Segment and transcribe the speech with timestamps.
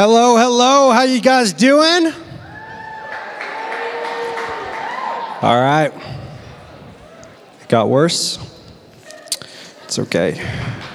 [0.00, 0.92] Hello, hello.
[0.92, 2.12] How you guys doing?
[5.42, 5.92] All right.
[7.60, 8.38] It got worse.
[9.82, 10.40] It's okay.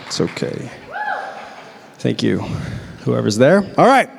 [0.05, 0.71] It's okay.
[1.95, 2.39] Thank you,
[3.03, 3.69] whoever's there.
[3.77, 4.09] All right.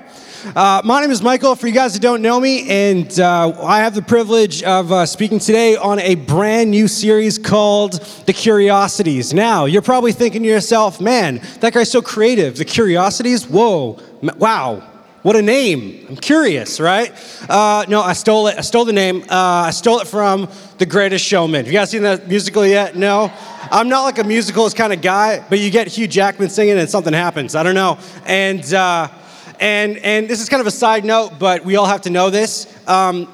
[0.55, 3.79] Uh, my name is Michael, for you guys who don't know me, and uh, I
[3.79, 7.95] have the privilege of uh, speaking today on a brand new series called
[8.27, 9.33] The Curiosities.
[9.33, 12.59] Now, you're probably thinking to yourself, man, that guy's so creative.
[12.59, 13.49] The Curiosities?
[13.49, 13.99] Whoa,
[14.39, 14.83] wow,
[15.23, 16.05] what a name.
[16.09, 17.11] I'm curious, right?
[17.49, 18.59] Uh, no, I stole it.
[18.59, 19.23] I stole the name.
[19.23, 21.65] Uh, I stole it from The Greatest Showman.
[21.65, 22.95] Have you guys seen that musical yet?
[22.95, 23.33] No?
[23.71, 26.91] I'm not like a musicals kind of guy, but you get Hugh Jackman singing and
[26.91, 27.55] something happens.
[27.55, 27.99] I don't know.
[28.27, 29.09] And, uh,
[29.61, 32.29] and, and this is kind of a side note, but we all have to know
[32.29, 32.67] this.
[32.87, 33.27] Um,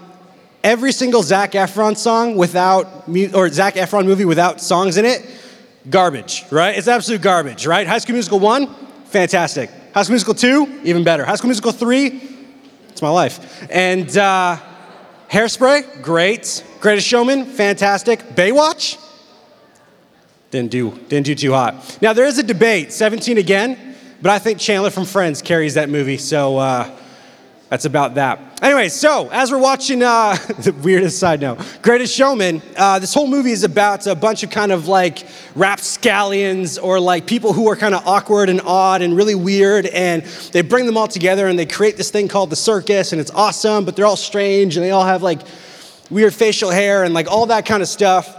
[0.63, 5.29] every single Zac Efron song without, or Zac Efron movie without songs in it,
[5.89, 6.79] garbage, right?
[6.79, 7.85] It's absolute garbage, right?
[7.85, 8.73] High School Musical 1,
[9.07, 9.71] fantastic.
[9.95, 11.25] High School Musical 2, even better.
[11.25, 12.23] High School Musical 3,
[12.89, 13.67] it's my life.
[13.71, 14.59] And uh,
[15.29, 16.65] Hairspray, great.
[16.81, 18.21] Greatest Showman, fantastic.
[18.21, 18.99] Baywatch,
[20.51, 21.99] didn't do, didn't do too hot.
[22.01, 23.91] Now, there is a debate, 17 again.
[24.23, 26.95] But I think Chandler from Friends carries that movie, so uh,
[27.71, 28.41] that's about that.
[28.63, 33.29] Anyway, so as we're watching, uh, the weirdest side note, Greatest Showman, uh, this whole
[33.29, 37.77] movie is about a bunch of kind of like rapscallions or like people who are
[37.77, 41.57] kind of awkward and odd and really weird, and they bring them all together and
[41.57, 44.85] they create this thing called the circus, and it's awesome, but they're all strange and
[44.85, 45.41] they all have like
[46.11, 48.37] weird facial hair and like all that kind of stuff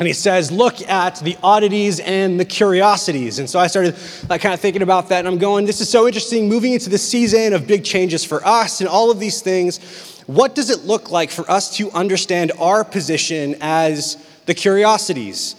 [0.00, 3.38] and he says, Look at the oddities and the curiosities.
[3.38, 3.94] And so I started
[4.28, 6.88] like, kind of thinking about that, and I'm going, This is so interesting, moving into
[6.88, 10.22] this season of big changes for us and all of these things.
[10.26, 15.54] What does it look like for us to understand our position as the curiosities?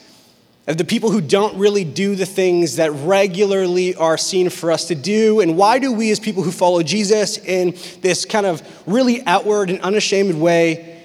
[0.67, 4.85] Of the people who don't really do the things that regularly are seen for us
[4.87, 5.39] to do?
[5.39, 9.69] And why do we, as people who follow Jesus in this kind of really outward
[9.69, 11.00] and unashamed way,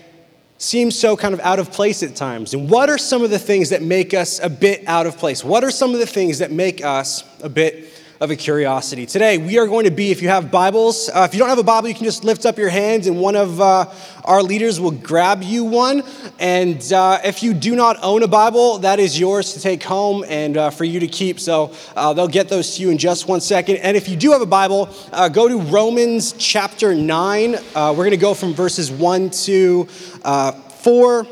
[0.59, 2.55] seems so kind of out of place at times.
[2.55, 5.45] And what are some of the things that make us a bit out of place?
[5.45, 9.05] What are some of the things that make us a bit of a curiosity?
[9.05, 11.59] Today, we are going to be, if you have Bibles, uh, if you don't have
[11.59, 13.93] a Bible, you can just lift up your hands and one of uh,
[14.25, 16.03] our leaders will grab you one.
[16.39, 20.25] And uh, if you do not own a Bible, that is yours to take home
[20.29, 21.39] and uh, for you to keep.
[21.39, 23.77] So uh, they'll get those to you in just one second.
[23.79, 27.53] And if you do have a Bible, uh, go to Romans chapter 9.
[27.53, 31.27] we're going to go from verses 1 to 4.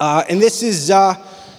[0.00, 0.90] and this is.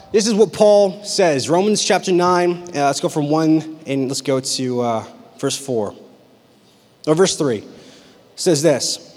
[0.09, 2.51] This is what Paul says Romans chapter 9.
[2.51, 5.05] Uh, let's go from 1 and let's go to uh,
[5.37, 5.93] verse 4.
[7.07, 7.61] Or verse 3
[8.37, 9.13] says this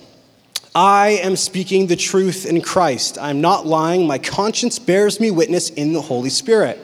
[0.75, 3.19] I am speaking the truth in Christ.
[3.21, 4.09] I'm not lying.
[4.09, 6.77] My conscience bears me witness in the Holy Spirit.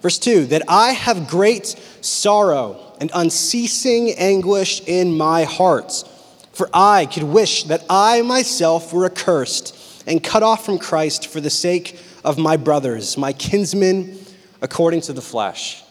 [0.00, 1.66] Verse 2 that I have great
[2.02, 6.04] sorrow and unceasing anguish in my heart.
[6.52, 11.40] For I could wish that I myself were accursed and cut off from Christ for
[11.40, 14.18] the sake of my brothers, my kinsmen
[14.60, 15.82] according to the flesh.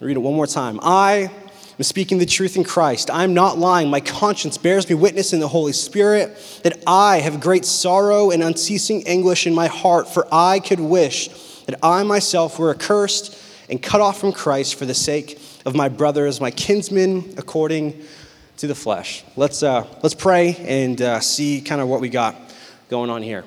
[0.00, 0.80] read it one more time.
[0.82, 1.30] I
[1.78, 3.10] am speaking the truth in Christ.
[3.10, 3.90] I am not lying.
[3.90, 8.42] My conscience bears me witness in the Holy Spirit that I have great sorrow and
[8.42, 11.28] unceasing anguish in my heart, for I could wish
[11.66, 13.36] that I myself were accursed
[13.68, 18.02] and cut off from Christ for the sake of my brothers, my kinsmen according
[18.56, 19.24] to the flesh.
[19.36, 22.36] Let's, uh, let's pray and uh, see kind of what we got
[22.88, 23.44] going on here.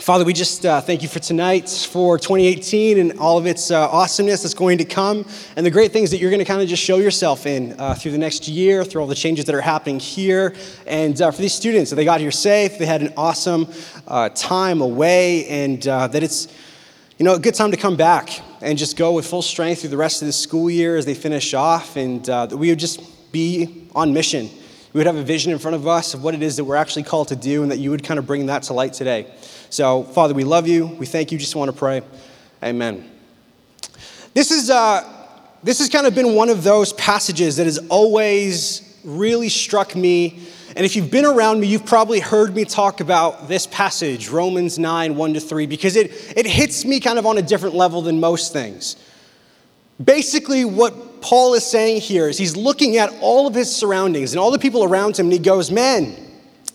[0.00, 3.88] Father, we just uh, thank you for tonight, for 2018, and all of its uh,
[3.88, 5.24] awesomeness that's going to come,
[5.56, 7.94] and the great things that you're going to kind of just show yourself in uh,
[7.94, 10.54] through the next year, through all the changes that are happening here.
[10.86, 13.68] And uh, for these students, that they got here safe, they had an awesome
[14.06, 16.46] uh, time away, and uh, that it's
[17.16, 19.90] you know, a good time to come back and just go with full strength through
[19.90, 23.32] the rest of the school year as they finish off, and that we would just
[23.32, 24.50] be on mission.
[24.96, 26.76] We would have a vision in front of us of what it is that we're
[26.76, 29.26] actually called to do, and that you would kind of bring that to light today.
[29.68, 30.86] So, Father, we love you.
[30.86, 31.36] We thank you.
[31.36, 32.00] Just want to pray.
[32.64, 33.06] Amen.
[34.32, 35.06] This is, uh,
[35.62, 40.40] this has kind of been one of those passages that has always really struck me.
[40.74, 44.78] And if you've been around me, you've probably heard me talk about this passage, Romans
[44.78, 48.00] 9, 1 to 3, because it, it hits me kind of on a different level
[48.00, 48.96] than most things.
[50.02, 54.40] Basically, what Paul is saying here is he's looking at all of his surroundings and
[54.40, 56.14] all the people around him, and he goes, Man,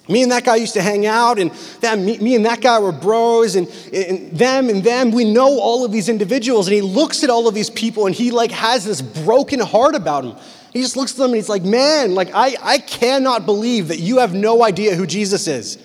[0.09, 2.79] me and that guy used to hang out, and them, me, me and that guy
[2.79, 5.11] were bros, and, and them and them.
[5.11, 8.15] We know all of these individuals, and he looks at all of these people, and
[8.15, 10.35] he like has this broken heart about him.
[10.73, 13.99] He just looks at them and he's like, man, like I, I cannot believe that
[13.99, 15.77] you have no idea who Jesus is.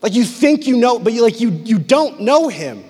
[0.00, 2.84] Like you think you know, but you like you you don't know him.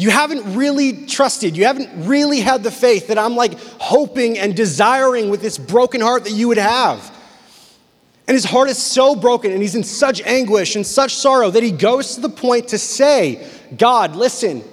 [0.00, 1.58] You haven't really trusted.
[1.58, 6.00] You haven't really had the faith that I'm like hoping and desiring with this broken
[6.00, 7.14] heart that you would have.
[8.26, 11.62] And his heart is so broken and he's in such anguish and such sorrow that
[11.62, 14.64] he goes to the point to say, God, listen,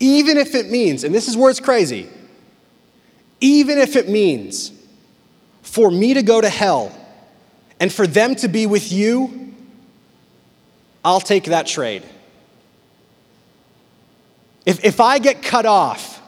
[0.00, 2.08] even if it means, and this is where it's crazy,
[3.42, 4.72] even if it means
[5.60, 6.96] for me to go to hell
[7.78, 9.52] and for them to be with you,
[11.04, 12.04] I'll take that trade.
[14.64, 16.22] If, if I get cut off,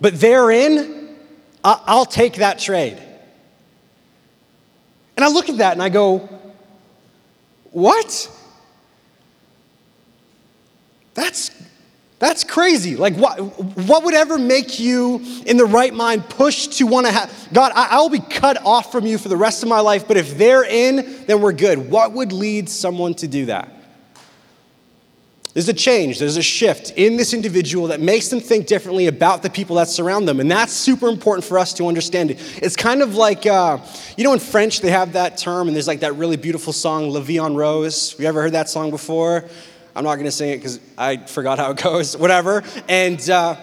[0.00, 1.16] but they're in,
[1.64, 2.98] I'll take that trade.
[5.16, 6.28] And I look at that and I go,
[7.70, 8.30] what?
[11.14, 11.50] That's,
[12.18, 12.96] that's crazy.
[12.96, 13.38] Like, what,
[13.86, 17.72] what would ever make you in the right mind push to want to have, God,
[17.74, 20.36] I, I'll be cut off from you for the rest of my life, but if
[20.36, 21.90] they're in, then we're good.
[21.90, 23.75] What would lead someone to do that?
[25.56, 29.42] There's a change, there's a shift in this individual that makes them think differently about
[29.42, 30.38] the people that surround them.
[30.38, 32.32] And that's super important for us to understand.
[32.58, 33.78] It's kind of like, uh,
[34.18, 37.08] you know, in French, they have that term, and there's like that really beautiful song,
[37.08, 38.14] La Vie en Rose.
[38.18, 39.46] You ever heard that song before?
[39.94, 42.62] I'm not going to sing it because I forgot how it goes, whatever.
[42.86, 43.56] And uh,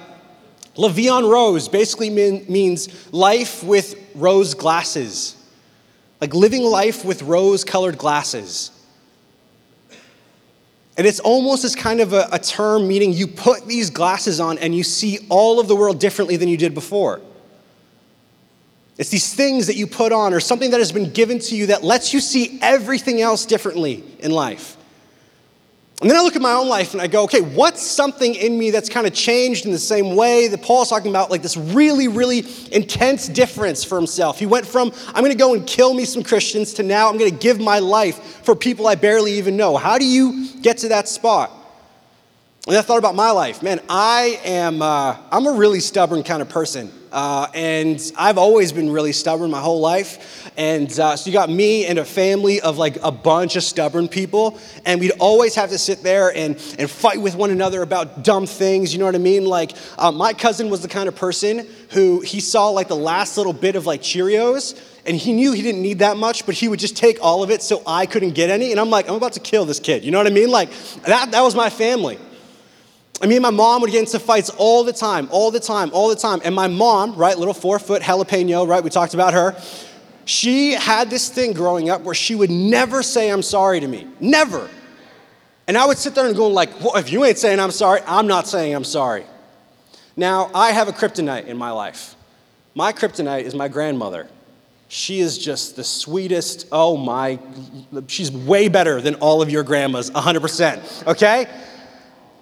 [0.75, 5.35] La Vie en Rose basically mean, means life with rose glasses,
[6.19, 8.71] like living life with rose colored glasses.
[10.97, 14.59] And it's almost as kind of a, a, term meaning you put these glasses on
[14.59, 17.19] and you see all of the world differently than you did before.
[18.97, 21.67] It's these things that you put on or something that has been given to you
[21.67, 24.77] that lets you see everything else differently in life.
[26.03, 28.59] And then I look at my own life and I go, okay, what's something in
[28.59, 31.55] me that's kind of changed in the same way that Paul's talking about, like this
[31.55, 34.37] really, really intense difference for himself?
[34.37, 37.17] He went from, I'm going to go and kill me some Christians to now I'm
[37.17, 39.77] going to give my life for people I barely even know.
[39.77, 41.53] How do you get to that spot?
[42.67, 43.63] And I thought about my life.
[43.63, 46.91] Man, I am, uh, I'm a really stubborn kind of person.
[47.13, 50.42] Uh, and I've always been really stubborn my whole life.
[50.55, 54.07] And uh, so you got me and a family of like a bunch of stubborn
[54.07, 54.59] people.
[54.85, 58.45] And we'd always have to sit there and, and fight with one another about dumb
[58.45, 58.93] things.
[58.93, 59.45] You know what I mean?
[59.45, 63.37] Like, uh, my cousin was the kind of person who he saw like the last
[63.37, 64.79] little bit of like Cheerios.
[65.05, 67.51] And he knew he didn't need that much, but he would just take all of
[67.51, 68.71] it so I couldn't get any.
[68.71, 70.05] And I'm like, I'm about to kill this kid.
[70.05, 70.49] You know what I mean?
[70.49, 70.71] Like,
[71.05, 72.17] that, that was my family.
[73.21, 76.09] I mean, my mom would get into fights all the time, all the time, all
[76.09, 76.41] the time.
[76.43, 79.55] And my mom, right, little four foot jalapeno, right, we talked about her.
[80.25, 84.07] She had this thing growing up where she would never say, I'm sorry to me.
[84.19, 84.69] Never.
[85.67, 88.01] And I would sit there and go, like, well, if you ain't saying I'm sorry,
[88.05, 89.25] I'm not saying I'm sorry.
[90.15, 92.15] Now, I have a kryptonite in my life.
[92.75, 94.27] My kryptonite is my grandmother.
[94.87, 96.67] She is just the sweetest.
[96.71, 97.39] Oh my,
[98.07, 101.07] she's way better than all of your grandmas, 100%.
[101.07, 101.47] Okay?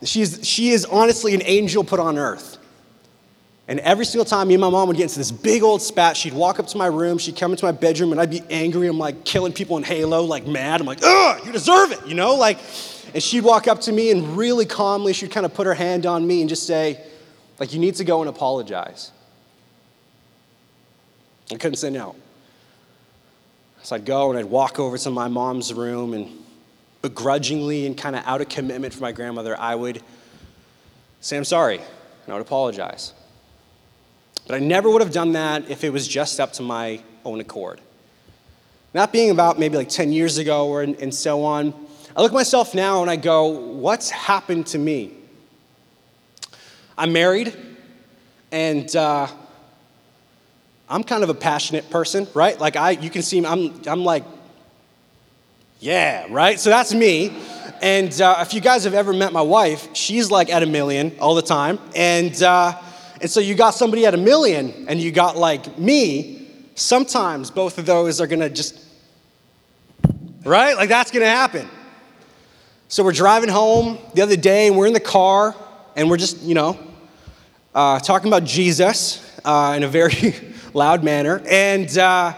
[0.03, 2.57] She's, she is honestly an angel put on earth.
[3.67, 6.17] And every single time me and my mom would get into this big old spat,
[6.17, 8.87] she'd walk up to my room, she'd come into my bedroom, and I'd be angry.
[8.87, 10.81] I'm like killing people in Halo, like mad.
[10.81, 12.35] I'm like, ugh, you deserve it, you know?
[12.35, 12.57] Like,
[13.13, 16.05] and she'd walk up to me and really calmly, she'd kind of put her hand
[16.05, 16.99] on me and just say,
[17.59, 19.11] like, you need to go and apologize.
[21.51, 22.15] I couldn't say no.
[23.83, 26.29] So I'd go and I'd walk over to my mom's room and
[27.01, 30.01] begrudgingly and kind of out of commitment for my grandmother, I would
[31.19, 33.13] say, I'm sorry, and I would apologize.
[34.51, 37.39] But I never would have done that if it was just up to my own
[37.39, 37.79] accord.
[38.91, 41.73] That being about maybe like 10 years ago or, and so on,
[42.17, 45.13] I look at myself now and I go, what's happened to me?
[46.97, 47.55] I'm married
[48.51, 49.27] and uh,
[50.89, 52.59] I'm kind of a passionate person, right?
[52.59, 54.25] Like I, you can see, I'm, I'm like
[55.79, 56.59] yeah, right?
[56.59, 57.41] So that's me.
[57.81, 61.15] And uh, if you guys have ever met my wife, she's like at a million
[61.21, 61.79] all the time.
[61.95, 62.77] And, uh,
[63.21, 66.47] and so you got somebody at a million and you got like me.
[66.75, 68.83] Sometimes both of those are gonna just,
[70.43, 70.75] right?
[70.75, 71.69] Like that's gonna happen.
[72.87, 75.55] So we're driving home the other day and we're in the car
[75.95, 76.79] and we're just, you know,
[77.73, 80.35] uh, talking about Jesus uh, in a very
[80.73, 81.41] loud manner.
[81.47, 82.33] And, uh,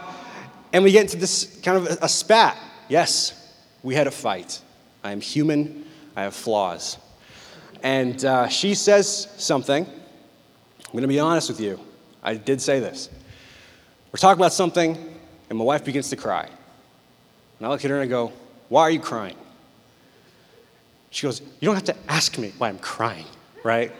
[0.72, 2.56] and we get into this kind of a, a spat.
[2.88, 4.60] Yes, we had a fight.
[5.02, 6.98] I am human, I have flaws.
[7.82, 9.86] And uh, she says something.
[10.94, 11.80] I'm going to be honest with you.
[12.22, 13.10] I did say this.
[14.12, 14.96] We're talking about something,
[15.50, 16.44] and my wife begins to cry.
[17.58, 18.32] And I look at her and I go,
[18.68, 19.34] Why are you crying?
[21.10, 23.26] She goes, You don't have to ask me why I'm crying,
[23.64, 23.90] right?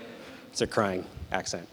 [0.53, 1.67] It's a crying accent.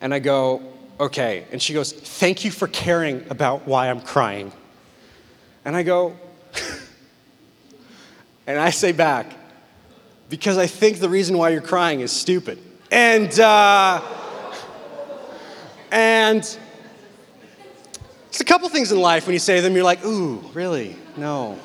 [0.00, 0.62] And I go,
[1.00, 1.46] Okay.
[1.50, 4.52] And she goes, Thank you for caring about why I'm crying.
[5.64, 6.16] And I go,
[8.46, 9.36] and I say back,
[10.28, 12.60] because I think the reason why you're crying is stupid.
[12.90, 14.00] And, uh,
[15.90, 16.38] and
[18.28, 20.96] it's a couple things in life when you say them, you're like, ooh, really?
[21.16, 21.58] No.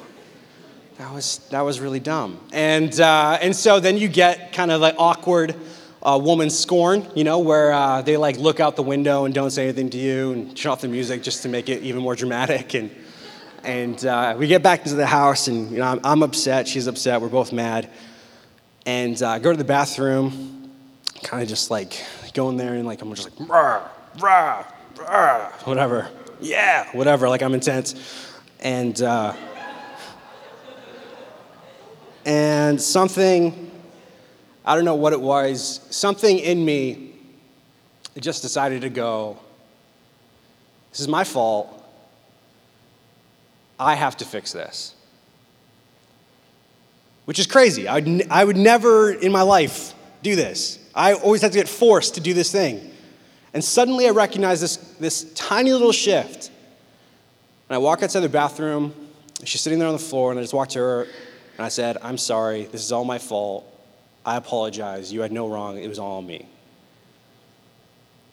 [0.97, 2.39] That was, that was really dumb.
[2.51, 5.55] And, uh, and so then you get kind of like awkward
[6.01, 9.51] uh, woman scorn, you know, where uh, they like look out the window and don't
[9.51, 12.15] say anything to you and shut off the music just to make it even more
[12.15, 12.73] dramatic.
[12.73, 12.91] And,
[13.63, 16.87] and uh, we get back into the house and, you know, I'm, I'm upset, she's
[16.87, 17.89] upset, we're both mad.
[18.85, 20.62] And uh, go to the bathroom,
[21.23, 22.03] kind of just like
[22.33, 23.87] going there and like, I'm just like, rah,
[24.19, 24.65] rah,
[24.97, 26.09] rah, whatever.
[26.39, 27.95] Yeah, whatever, like I'm intense.
[28.59, 29.33] And, uh,
[32.25, 33.71] and something,
[34.65, 37.13] I don't know what it was, something in me
[38.19, 39.37] just decided to go,
[40.91, 41.79] this is my fault.
[43.79, 44.93] I have to fix this.
[47.25, 47.87] Which is crazy.
[47.87, 50.77] I would, n- I would never in my life do this.
[50.95, 52.91] I always have to get forced to do this thing.
[53.53, 56.49] And suddenly I recognize this, this tiny little shift.
[57.69, 58.93] And I walk outside the bathroom,
[59.43, 61.07] she's sitting there on the floor, and I just walk to her
[61.57, 63.69] and I said, I'm sorry, this is all my fault.
[64.25, 65.11] I apologize.
[65.11, 66.47] You had no wrong, it was all me.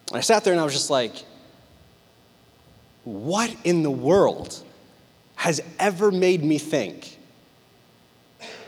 [0.09, 1.13] And I sat there and I was just like,
[3.05, 4.63] what in the world
[5.37, 7.19] has ever made me think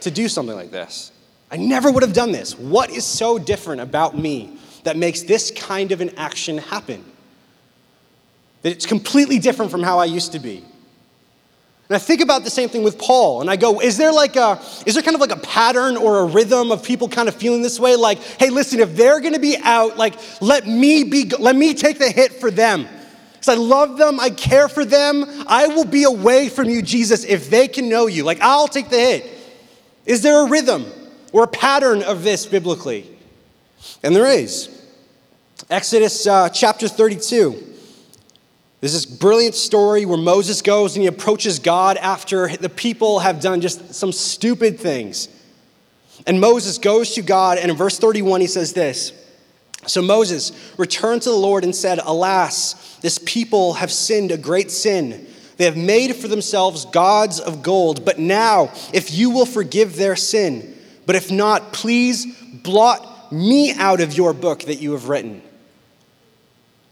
[0.01, 1.11] to do something like this?
[1.53, 2.57] I never would have done this.
[2.57, 7.05] What is so different about me that makes this kind of an action happen?
[8.63, 10.63] That it's completely different from how I used to be.
[11.89, 14.35] And I think about the same thing with Paul, and I go, is there like
[14.35, 17.35] a, is there kind of like a pattern or a rhythm of people kind of
[17.35, 17.95] feeling this way?
[17.95, 21.99] Like, hey, listen, if they're gonna be out, like, let me be, let me take
[21.99, 22.87] the hit for them.
[23.33, 25.23] Because I love them, I care for them.
[25.45, 28.23] I will be away from you, Jesus, if they can know you.
[28.23, 29.29] Like, I'll take the hit.
[30.07, 30.91] Is there a rhythm
[31.33, 33.09] or a pattern of this biblically?
[34.01, 34.69] And there is.
[35.69, 37.71] Exodus uh, chapter 32.
[38.79, 43.39] There's this brilliant story where Moses goes and he approaches God after the people have
[43.39, 45.29] done just some stupid things.
[46.27, 49.13] And Moses goes to God, and in verse 31, he says this
[49.87, 54.69] So Moses returned to the Lord and said, Alas, this people have sinned a great
[54.69, 55.27] sin.
[55.55, 58.03] They have made for themselves gods of gold.
[58.03, 60.72] But now, if you will forgive their sin,
[61.05, 62.25] but if not, please
[62.63, 65.41] blot me out of your book that you have written.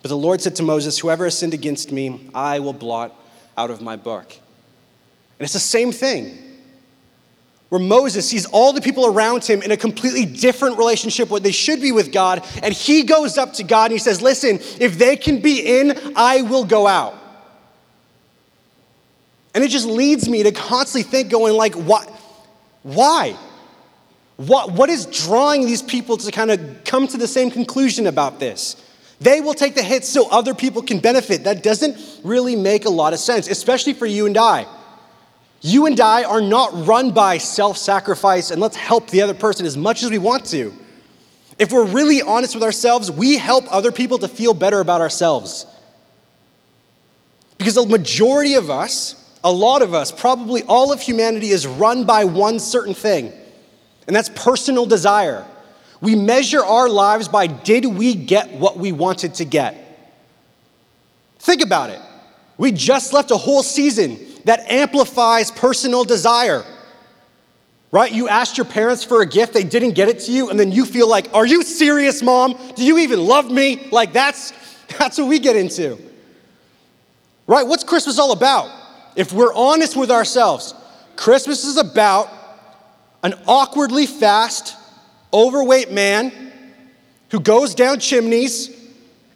[0.01, 3.15] But the Lord said to Moses, Whoever has sinned against me, I will blot
[3.57, 4.31] out of my book.
[4.31, 6.37] And it's the same thing.
[7.69, 11.53] Where Moses sees all the people around him in a completely different relationship, what they
[11.53, 14.97] should be with God, and he goes up to God and he says, Listen, if
[14.97, 17.15] they can be in, I will go out.
[19.53, 22.09] And it just leads me to constantly think, going like, what?
[22.83, 23.35] Why?
[24.47, 28.39] What, what is drawing these people to kind of come to the same conclusion about
[28.39, 28.75] this?
[29.19, 31.43] They will take the hits so other people can benefit.
[31.43, 34.65] That doesn't really make a lot of sense, especially for you and I.
[35.61, 39.67] You and I are not run by self sacrifice and let's help the other person
[39.67, 40.73] as much as we want to.
[41.59, 45.67] If we're really honest with ourselves, we help other people to feel better about ourselves.
[47.59, 52.05] Because the majority of us, a lot of us, probably all of humanity is run
[52.05, 53.31] by one certain thing,
[54.11, 55.45] and that's personal desire.
[56.01, 59.77] We measure our lives by did we get what we wanted to get?
[61.39, 62.01] Think about it.
[62.57, 66.65] We just left a whole season that amplifies personal desire.
[67.93, 68.11] Right?
[68.11, 70.73] You asked your parents for a gift, they didn't get it to you, and then
[70.73, 72.59] you feel like, "Are you serious, mom?
[72.75, 74.51] Do you even love me?" Like that's
[74.99, 75.97] that's what we get into.
[77.47, 77.65] Right?
[77.65, 78.69] What's Christmas all about?
[79.15, 80.73] If we're honest with ourselves,
[81.15, 82.40] Christmas is about
[83.23, 84.75] an awkwardly fast
[85.33, 86.51] overweight man
[87.29, 88.69] who goes down chimneys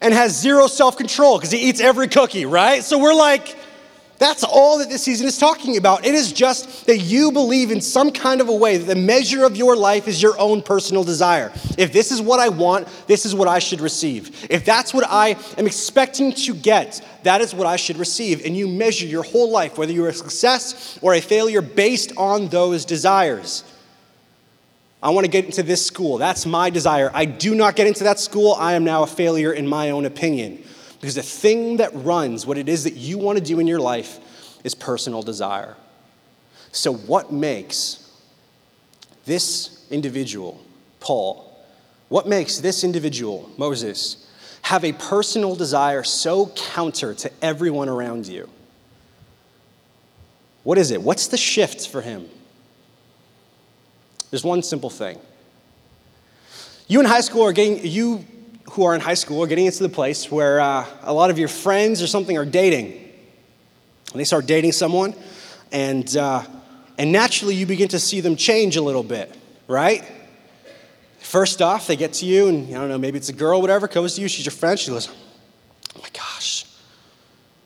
[0.02, 2.84] and has zero self control because he eats every cookie, right?
[2.84, 3.56] So we're like,
[4.18, 6.06] that's all that this season is talking about.
[6.06, 9.44] It is just that you believe in some kind of a way that the measure
[9.44, 11.52] of your life is your own personal desire.
[11.78, 14.48] If this is what I want, this is what I should receive.
[14.50, 18.46] If that's what I am expecting to get, that is what I should receive.
[18.46, 22.48] And you measure your whole life, whether you're a success or a failure, based on
[22.48, 23.66] those desires.
[25.02, 26.18] I want to get into this school.
[26.18, 27.12] That's my desire.
[27.14, 28.56] I do not get into that school.
[28.58, 30.64] I am now a failure in my own opinion.
[31.00, 33.80] Because the thing that runs what it is that you want to do in your
[33.80, 34.20] life
[34.64, 35.76] is personal desire.
[36.72, 38.10] So, what makes
[39.26, 40.60] this individual,
[41.00, 41.56] Paul,
[42.10, 44.28] what makes this individual, Moses,
[44.64, 48.50] have a personal desire so counter to everyone around you?
[50.64, 51.02] What is it?
[51.02, 52.28] What's the shift for him?
[54.36, 55.18] There's one simple thing.
[56.90, 58.26] You in high school are getting, you
[58.72, 61.40] who are in high school are getting into the place where uh, a lot of
[61.40, 62.92] your friends or something are dating.
[64.12, 65.16] And they start dating someone,
[65.72, 66.44] and, uh,
[66.98, 69.34] and naturally you begin to see them change a little bit,
[69.70, 70.04] right?
[71.20, 73.88] First off, they get to you, and I don't know, maybe it's a girl, whatever,
[73.88, 75.08] comes to you, she's your friend, she goes,
[75.96, 76.66] Oh my gosh,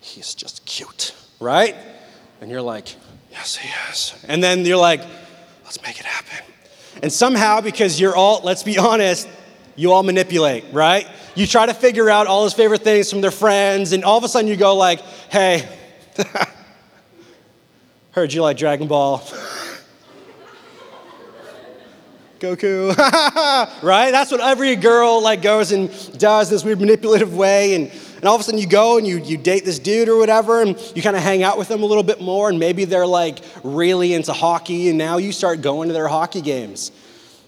[0.01, 1.75] he's just cute, right?
[2.41, 2.95] And you're like,
[3.31, 4.23] Yes, he is.
[4.27, 5.01] And then you're like,
[5.63, 6.48] Let's make it happen.
[7.01, 9.27] And somehow, because you're all, let's be honest,
[9.75, 11.07] you all manipulate, right?
[11.35, 14.23] You try to figure out all his favorite things from their friends, and all of
[14.23, 15.67] a sudden you go like, hey,
[18.11, 19.19] heard you like Dragon Ball.
[22.39, 22.95] Goku,
[23.83, 24.11] right?
[24.11, 28.35] That's what every girl like goes and does this weird manipulative way, and, and all
[28.35, 31.01] of a sudden you go and you, you date this dude or whatever, and you
[31.01, 34.13] kind of hang out with them a little bit more, and maybe they're like really
[34.13, 36.91] into hockey, and now you start going to their hockey games.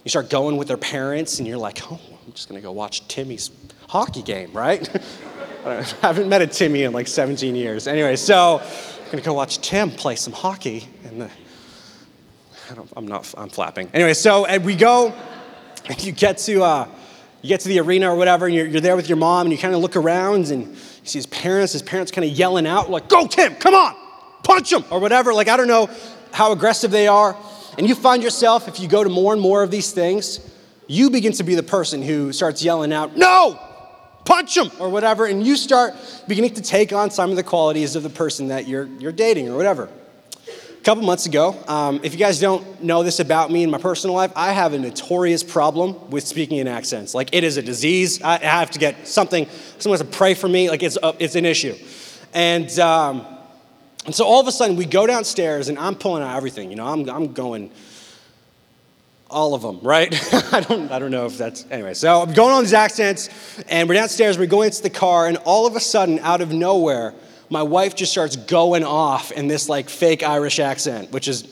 [0.06, 3.08] You start going with their parents, and you're like, oh, I'm just gonna go watch
[3.08, 3.52] Timmy's
[3.90, 4.90] hockey game, right?
[5.66, 7.86] I haven't met a Timmy in like 17 years.
[7.88, 11.30] Anyway, so I'm gonna go watch Tim play some hockey, and I
[12.96, 13.90] am not, I'm flapping.
[13.94, 15.14] Anyway, so and we go,
[15.86, 16.88] and you get to, uh,
[17.42, 19.52] you get to the arena or whatever, and you're, you're there with your mom, and
[19.52, 22.68] you kind of look around, and you see his parents, his parents kind of yelling
[22.68, 23.96] out, like, go, Tim, come on,
[24.44, 25.34] punch him, or whatever.
[25.34, 25.90] Like, I don't know
[26.32, 27.36] how aggressive they are.
[27.78, 30.40] And you find yourself, if you go to more and more of these things,
[30.88, 33.60] you begin to be the person who starts yelling out, no,
[34.26, 35.94] punch him, or whatever, and you start
[36.28, 39.50] beginning to take on some of the qualities of the person that you're, you're dating
[39.50, 39.90] or whatever.
[40.82, 43.78] A couple months ago, um, if you guys don't know this about me in my
[43.78, 47.14] personal life, I have a notorious problem with speaking in accents.
[47.14, 48.20] Like, it is a disease.
[48.24, 49.48] I have to get something,
[49.78, 50.72] someone has to pray for me.
[50.72, 51.76] Like, it's, a, it's an issue.
[52.34, 53.28] And, um,
[54.08, 56.72] and so all of a sudden, we go downstairs, and I'm pulling out everything.
[56.72, 57.70] You know, I'm, I'm going
[59.30, 60.12] all of them, right?
[60.52, 61.94] I, don't, I don't know if that's, anyway.
[61.94, 63.30] So I'm going on these accents,
[63.70, 66.52] and we're downstairs, we're going into the car, and all of a sudden, out of
[66.52, 67.14] nowhere,
[67.52, 71.44] my wife just starts going off in this like fake Irish accent, which is,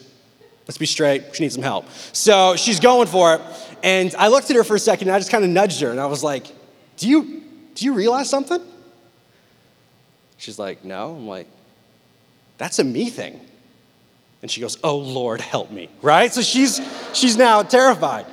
[0.65, 1.85] let's be straight, she needs some help.
[2.13, 3.41] So she's going for it.
[3.83, 5.91] And I looked at her for a second and I just kind of nudged her
[5.91, 6.47] and I was like,
[6.95, 7.43] do you,
[7.75, 8.61] do you realize something?
[10.37, 11.15] She's like, no.
[11.15, 11.47] I'm like,
[12.57, 13.41] that's a me thing.
[14.41, 16.33] And she goes, oh Lord, help me, right?
[16.33, 16.79] So she's,
[17.13, 18.25] she's now terrified.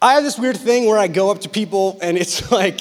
[0.00, 2.80] I have this weird thing where I go up to people and it's like,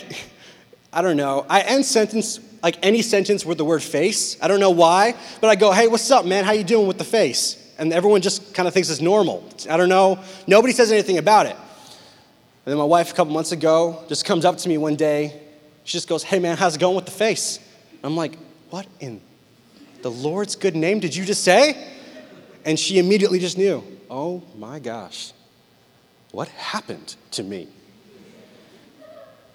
[0.93, 4.38] I don't know, I end sentence like any sentence with the word face.
[4.41, 6.43] I don't know why, but I go, "Hey, what's up, man?
[6.43, 9.43] How you doing with the face?" And everyone just kind of thinks it's normal.
[9.69, 10.17] I don't know.
[10.47, 11.56] Nobody says anything about it.
[11.56, 15.39] And then my wife a couple months ago just comes up to me one day.
[15.84, 17.60] She just goes, "Hey, man, how's it going with the face?"
[18.04, 18.36] I'm like,
[18.71, 19.21] "What in
[20.01, 21.78] the Lord's good name did you just say?"
[22.65, 25.34] And she immediately just knew, "Oh my gosh.
[26.32, 27.67] What happened to me?"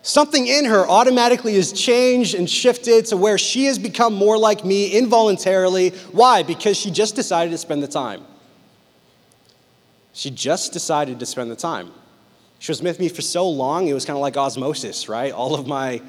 [0.03, 4.65] Something in her automatically is changed and shifted to where she has become more like
[4.65, 5.91] me involuntarily.
[6.13, 6.43] Why?
[6.43, 8.25] Because she just decided to spend the time.
[10.15, 11.93] She just decided to spend the time.
[12.59, 15.33] She was with me for so long, it was kind of like osmosis, right?
[15.33, 16.03] All of my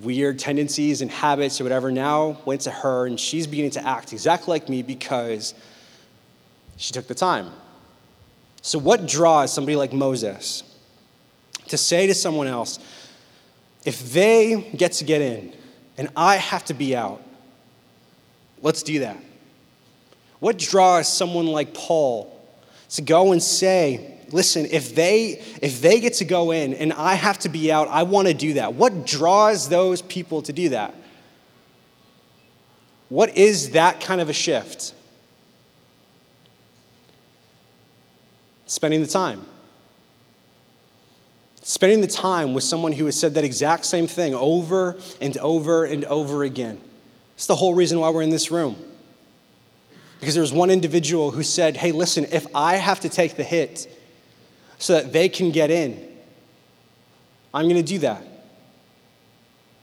[0.00, 4.12] weird tendencies and habits or whatever now went to her, and she's beginning to act
[4.12, 5.54] exactly like me because
[6.76, 7.50] she took the time.
[8.60, 10.64] So, what draws somebody like Moses?
[11.72, 12.78] To say to someone else,
[13.86, 15.54] if they get to get in
[15.96, 17.22] and I have to be out,
[18.60, 19.16] let's do that.
[20.38, 22.38] What draws someone like Paul
[22.90, 27.14] to go and say, listen, if they if they get to go in and I
[27.14, 28.74] have to be out, I want to do that.
[28.74, 30.94] What draws those people to do that?
[33.08, 34.92] What is that kind of a shift?
[38.66, 39.46] Spending the time
[41.62, 45.84] spending the time with someone who has said that exact same thing over and over
[45.84, 46.80] and over again.
[47.34, 48.76] It's the whole reason why we're in this room.
[50.20, 53.42] Because there was one individual who said, Hey, listen, if I have to take the
[53.42, 53.88] hit
[54.78, 56.08] so that they can get in,
[57.54, 58.24] I'm going to do that.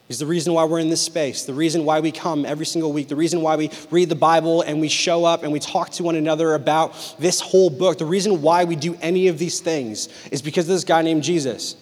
[0.09, 2.91] Is the reason why we're in this space, the reason why we come every single
[2.91, 5.91] week, the reason why we read the Bible and we show up and we talk
[5.91, 9.59] to one another about this whole book, the reason why we do any of these
[9.59, 11.75] things is because of this guy named Jesus,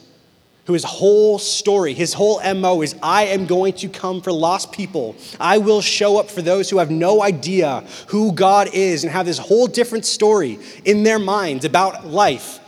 [0.65, 4.73] who his whole story, his whole MO is I am going to come for lost
[4.73, 5.15] people.
[5.39, 9.25] I will show up for those who have no idea who God is and have
[9.25, 12.59] this whole different story in their minds about life.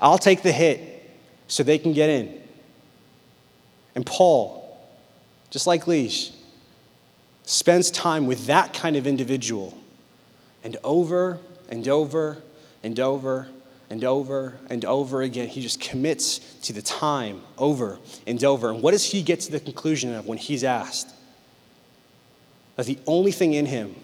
[0.00, 0.94] I'll take the hit
[1.46, 2.37] so they can get in.
[3.98, 4.78] And Paul,
[5.50, 6.30] just like Leash,
[7.42, 9.76] spends time with that kind of individual.
[10.62, 12.40] And over and over
[12.84, 13.48] and over
[13.90, 18.70] and over and over again, he just commits to the time over and over.
[18.70, 21.12] And what does he get to the conclusion of when he's asked?
[22.76, 23.96] That the only thing in him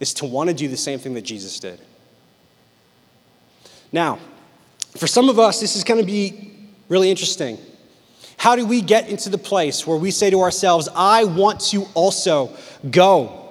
[0.00, 1.78] is to want to do the same thing that Jesus did.
[3.92, 4.18] Now,
[4.96, 6.52] for some of us, this is going to be
[6.88, 7.58] really interesting.
[8.44, 11.86] How do we get into the place where we say to ourselves, I want to
[11.94, 12.54] also
[12.90, 13.48] go?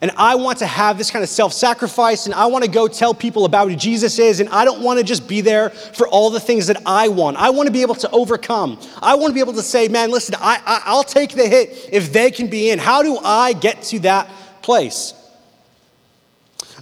[0.00, 2.86] And I want to have this kind of self sacrifice, and I want to go
[2.86, 6.06] tell people about who Jesus is, and I don't want to just be there for
[6.06, 7.38] all the things that I want.
[7.38, 8.78] I want to be able to overcome.
[9.02, 11.88] I want to be able to say, man, listen, I, I, will take the hit
[11.90, 12.78] if they can be in.
[12.78, 14.30] How do I get to that
[14.62, 15.12] place?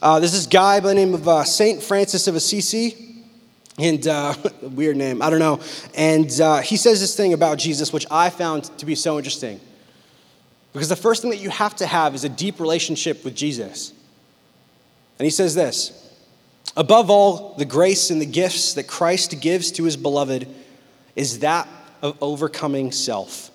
[0.02, 1.82] Uh, there's this guy by the name of uh, St.
[1.82, 3.07] Francis of Assisi
[3.78, 5.60] and uh, weird name, I don't know.
[5.94, 9.60] And uh, he says this thing about Jesus, which I found to be so interesting.
[10.72, 13.92] Because the first thing that you have to have is a deep relationship with Jesus.
[15.18, 16.12] And he says this
[16.76, 20.48] Above all, the grace and the gifts that Christ gives to his beloved
[21.16, 21.68] is that
[22.02, 23.50] of overcoming self.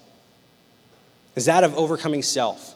[1.36, 2.76] Is that of overcoming self.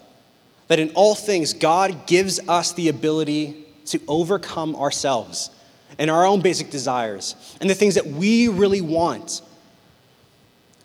[0.68, 5.50] That in all things, God gives us the ability to overcome ourselves
[5.98, 9.42] and our own basic desires and the things that we really want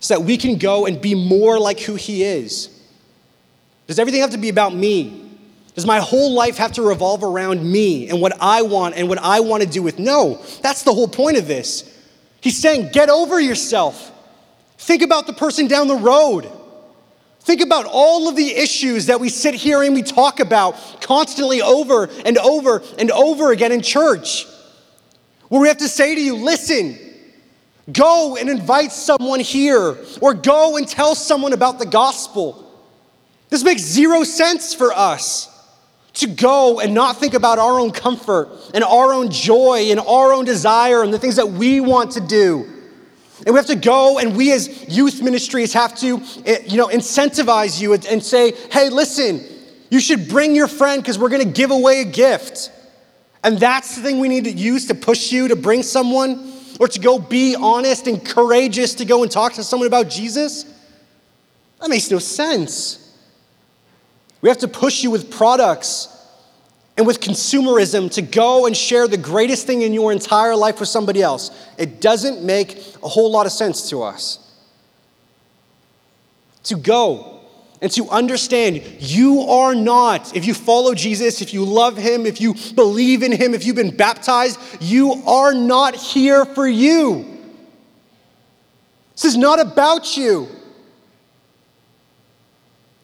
[0.01, 2.69] so that we can go and be more like who He is.
[3.87, 5.31] Does everything have to be about me?
[5.75, 9.19] Does my whole life have to revolve around me and what I want and what
[9.19, 9.99] I want to do with?
[9.99, 11.89] No, that's the whole point of this.
[12.41, 14.11] He's saying, get over yourself.
[14.77, 16.51] Think about the person down the road.
[17.41, 21.63] Think about all of the issues that we sit here and we talk about constantly
[21.63, 24.47] over and over and over again in church
[25.53, 26.99] where we have to say to you, listen,
[27.93, 32.73] go and invite someone here, or go and tell someone about the gospel.
[33.51, 35.51] This makes zero sense for us
[36.15, 40.33] to go and not think about our own comfort and our own joy and our
[40.33, 42.67] own desire and the things that we want to do.
[43.45, 46.89] And we have to go and we as youth ministries have to eh, you know
[46.89, 49.45] incentivize you and say, "Hey, listen,
[49.91, 52.71] you should bring your friend because we're going to give away a gift."
[53.45, 56.89] And that's the thing we need to use to push you to bring someone or
[56.89, 60.65] to go be honest and courageous to go and talk to someone about Jesus?
[61.81, 62.99] That makes no sense.
[64.41, 66.09] We have to push you with products
[66.97, 70.89] and with consumerism to go and share the greatest thing in your entire life with
[70.89, 71.51] somebody else.
[71.79, 74.39] It doesn't make a whole lot of sense to us.
[76.65, 77.32] To go
[77.83, 82.41] and to understand you are not, if you follow Jesus, if you love him, if
[82.41, 87.27] you believe in him, if you've been baptized, you are not here for you.
[89.15, 90.49] This is not about you.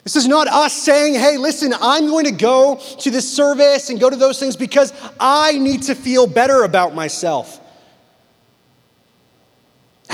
[0.05, 3.99] This is not us saying, hey, listen, I'm going to go to this service and
[3.99, 7.59] go to those things because I need to feel better about myself.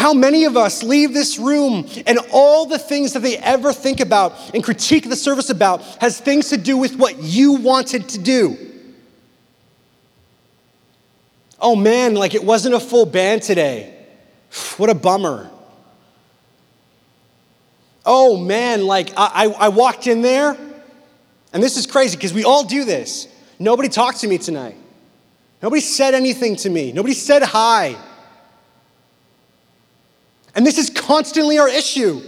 [0.06, 4.00] How many of us leave this room and all the things that they ever think
[4.00, 8.20] about and critique the service about has things to do with what you wanted to
[8.20, 8.56] do?
[11.60, 14.06] Oh man, like it wasn't a full band today.
[14.78, 15.50] What a bummer.
[18.06, 20.56] Oh man, like I, I, walked in there,
[21.52, 23.28] and this is crazy because we all do this.
[23.58, 24.78] Nobody talked to me tonight.
[25.64, 26.92] Nobody said anything to me.
[26.92, 27.98] Nobody said hi.
[30.56, 32.22] And this is constantly our issue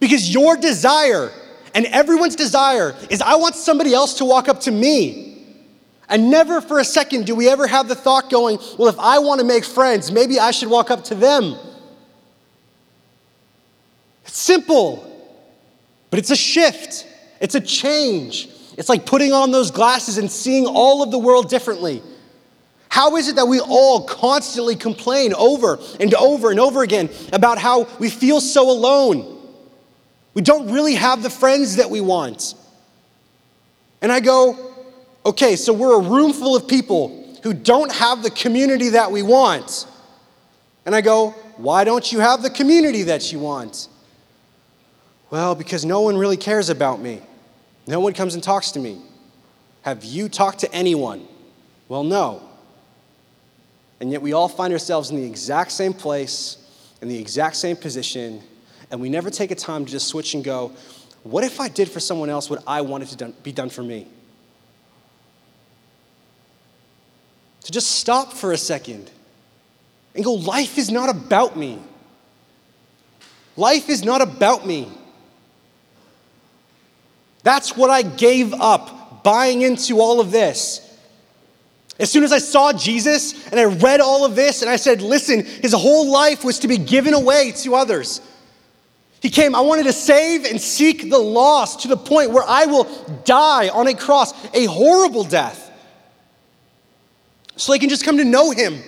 [0.00, 1.30] because your desire
[1.74, 5.44] and everyone's desire is I want somebody else to walk up to me.
[6.08, 9.18] And never for a second do we ever have the thought going, well, if I
[9.20, 11.56] want to make friends, maybe I should walk up to them.
[14.24, 15.04] It's simple,
[16.10, 17.06] but it's a shift,
[17.40, 18.48] it's a change.
[18.76, 22.02] It's like putting on those glasses and seeing all of the world differently.
[22.88, 27.58] How is it that we all constantly complain over and over and over again about
[27.58, 29.32] how we feel so alone?
[30.34, 32.54] We don't really have the friends that we want.
[34.02, 34.74] And I go,
[35.24, 39.22] okay, so we're a room full of people who don't have the community that we
[39.22, 39.86] want.
[40.84, 43.88] And I go, why don't you have the community that you want?
[45.30, 47.20] Well, because no one really cares about me.
[47.86, 49.00] No one comes and talks to me.
[49.82, 51.26] Have you talked to anyone?
[51.88, 52.42] Well, no.
[54.00, 56.58] And yet we all find ourselves in the exact same place,
[57.00, 58.42] in the exact same position,
[58.90, 60.72] and we never take a time to just switch and go,
[61.22, 64.06] what if I did for someone else what I wanted to be done for me?
[67.62, 69.10] To just stop for a second
[70.14, 71.80] and go, life is not about me.
[73.56, 74.88] Life is not about me.
[77.42, 80.80] That's what I gave up buying into all of this.
[81.98, 85.00] As soon as I saw Jesus and I read all of this and I said,
[85.00, 88.20] listen, his whole life was to be given away to others.
[89.22, 92.66] He came, I wanted to save and seek the lost to the point where I
[92.66, 92.84] will
[93.24, 95.62] die on a cross, a horrible death,
[97.56, 98.82] so they can just come to know him,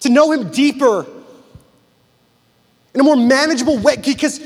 [0.00, 1.06] to know him deeper,
[2.94, 4.40] in a more manageable way, because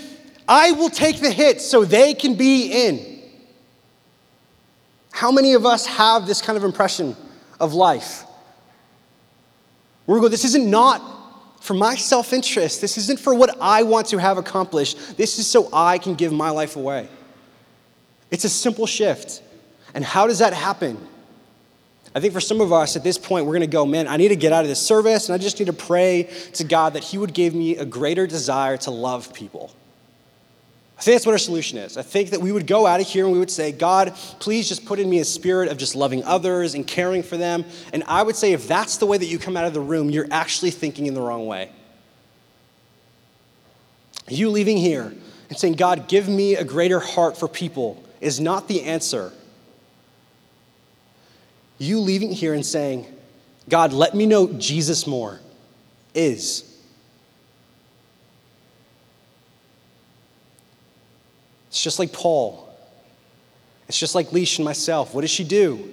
[0.48, 3.09] I will take the hit so they can be in.
[5.12, 7.16] How many of us have this kind of impression
[7.58, 8.24] of life?
[10.06, 11.00] Where we go, this isn't not
[11.60, 12.80] for my self interest.
[12.80, 15.16] This isn't for what I want to have accomplished.
[15.16, 17.08] This is so I can give my life away.
[18.30, 19.42] It's a simple shift.
[19.94, 20.98] And how does that happen?
[22.14, 24.16] I think for some of us at this point, we're going to go, man, I
[24.16, 26.94] need to get out of this service and I just need to pray to God
[26.94, 29.72] that He would give me a greater desire to love people.
[31.00, 31.96] I think that's what our solution is.
[31.96, 34.68] I think that we would go out of here and we would say, God, please
[34.68, 37.64] just put in me a spirit of just loving others and caring for them.
[37.94, 40.10] And I would say, if that's the way that you come out of the room,
[40.10, 41.72] you're actually thinking in the wrong way.
[44.28, 45.14] You leaving here
[45.48, 49.32] and saying, God, give me a greater heart for people is not the answer.
[51.78, 53.06] You leaving here and saying,
[53.70, 55.40] God, let me know Jesus more
[56.12, 56.69] is.
[61.70, 62.68] It's just like Paul.
[63.88, 65.14] It's just like Leash and myself.
[65.14, 65.88] What does she do?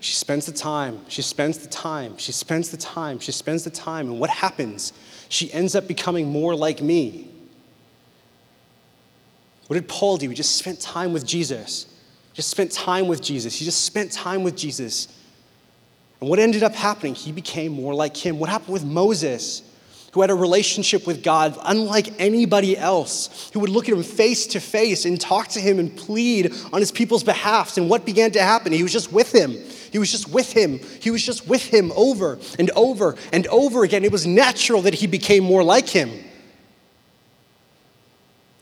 [0.00, 3.70] She spends the time, she spends the time, she spends the time, she spends the
[3.70, 4.06] time.
[4.08, 4.92] And what happens?
[5.28, 7.28] She ends up becoming more like me.
[9.66, 10.28] What did Paul do?
[10.28, 11.86] He just spent time with Jesus.
[12.32, 13.58] Just spent time with Jesus.
[13.58, 15.08] He just spent time with Jesus.
[16.20, 17.14] And what ended up happening?
[17.14, 18.38] He became more like him.
[18.38, 19.62] What happened with Moses?
[20.12, 24.46] Who had a relationship with God unlike anybody else, who would look at him face
[24.48, 27.76] to face and talk to him and plead on his people's behalf.
[27.76, 28.72] And what began to happen?
[28.72, 29.52] He was just with him.
[29.90, 30.78] He was just with him.
[31.00, 34.04] He was just with him over and over and over again.
[34.04, 36.10] It was natural that he became more like him.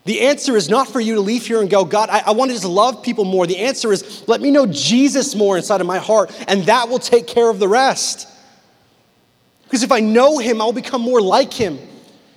[0.04, 2.50] The answer is not for you to leave here and go, God, I, I want
[2.50, 3.44] to just love people more.
[3.44, 7.00] The answer is, let me know Jesus more inside of my heart, and that will
[7.00, 8.28] take care of the rest.
[9.66, 11.78] Because if I know him, I'll become more like him.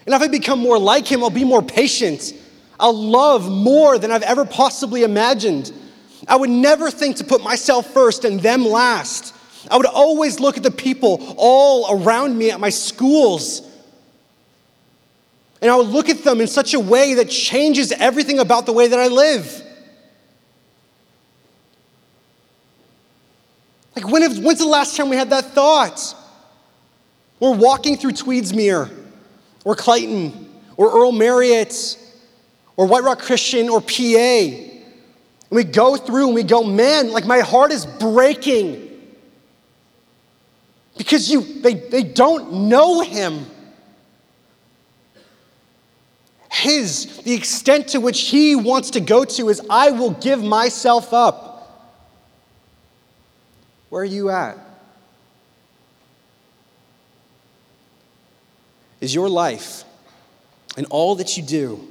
[0.06, 2.34] And if I become more like him, I'll be more patient.
[2.80, 5.72] I'll love more than I've ever possibly imagined.
[6.28, 9.36] I would never think to put myself first and them last.
[9.70, 13.62] I would always look at the people all around me at my schools.
[15.62, 18.74] And I would look at them in such a way that changes everything about the
[18.74, 19.64] way that I live.
[23.96, 26.16] Like, when have, when's the last time we had that thought?
[27.40, 28.92] We're walking through Tweedsmuir
[29.64, 31.98] or Clayton or Earl Marriott
[32.76, 33.94] or White Rock Christian or PA.
[33.94, 34.82] And
[35.52, 38.86] we go through and we go, man, like my heart is breaking.
[40.98, 43.46] Because you they, they don't know him.
[46.52, 51.14] His, the extent to which he wants to go to is I will give myself
[51.14, 51.60] up.
[53.90, 54.58] Where are you at?
[59.02, 59.84] Is your life
[60.78, 61.88] and all that you do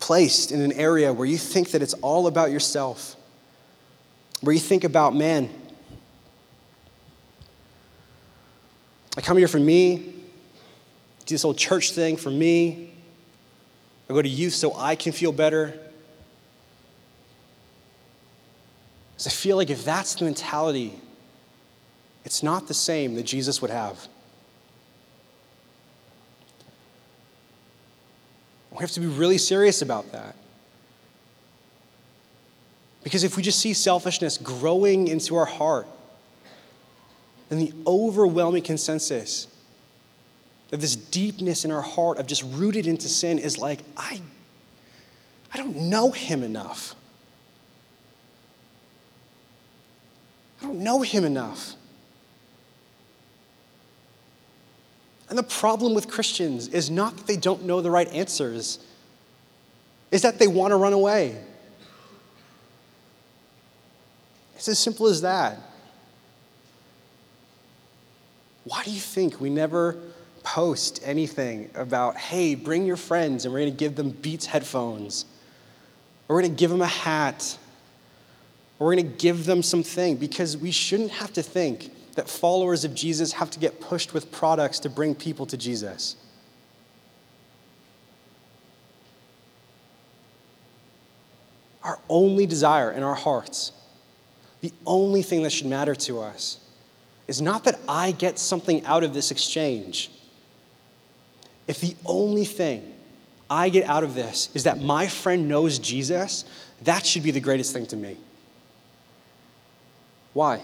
[0.00, 3.16] placed in an area where you think that it's all about yourself?
[4.40, 5.50] Where you think about, man,
[9.16, 9.96] I come here for me,
[11.24, 12.92] do this whole church thing for me.
[14.08, 15.74] I go to youth so I can feel better.
[19.14, 20.92] Because I feel like if that's the mentality,
[22.24, 24.08] it's not the same that Jesus would have.
[28.76, 30.36] We have to be really serious about that.
[33.02, 35.86] Because if we just see selfishness growing into our heart,
[37.48, 39.48] then the overwhelming consensus
[40.72, 44.20] of this deepness in our heart of just rooted into sin is like, I,
[45.54, 46.94] I don't know him enough.
[50.60, 51.74] I don't know him enough.
[55.28, 58.78] And the problem with Christians is not that they don't know the right answers,
[60.10, 61.36] is that they want to run away.
[64.54, 65.58] It's as simple as that.
[68.64, 69.96] Why do you think we never
[70.42, 75.24] post anything about, hey, bring your friends and we're going to give them Beats headphones,
[76.28, 77.58] or we're going to give them a hat,
[78.78, 80.16] or we're going to give them something?
[80.16, 84.32] Because we shouldn't have to think that followers of Jesus have to get pushed with
[84.32, 86.16] products to bring people to Jesus.
[91.84, 93.70] Our only desire in our hearts,
[94.60, 96.58] the only thing that should matter to us
[97.28, 100.10] is not that I get something out of this exchange.
[101.68, 102.94] If the only thing
[103.50, 106.44] I get out of this is that my friend knows Jesus,
[106.82, 108.16] that should be the greatest thing to me.
[110.32, 110.62] Why?